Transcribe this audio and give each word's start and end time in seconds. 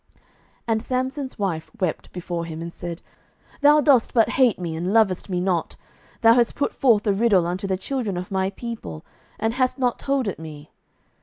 07:014:016 0.01 0.19
And 0.69 0.81
Samson's 0.81 1.37
wife 1.37 1.71
wept 1.79 2.11
before 2.11 2.45
him, 2.45 2.59
and 2.59 2.73
said, 2.73 3.03
Thou 3.61 3.81
dost 3.81 4.15
but 4.15 4.29
hate 4.29 4.57
me, 4.57 4.75
and 4.75 4.91
lovest 4.91 5.29
me 5.29 5.39
not: 5.39 5.75
thou 6.21 6.33
hast 6.33 6.55
put 6.55 6.73
forth 6.73 7.05
a 7.05 7.13
riddle 7.13 7.45
unto 7.45 7.67
the 7.67 7.77
children 7.77 8.17
of 8.17 8.31
my 8.31 8.49
people, 8.49 9.05
and 9.37 9.53
hast 9.53 9.77
not 9.77 9.99
told 9.99 10.27
it 10.27 10.39
me. 10.39 10.71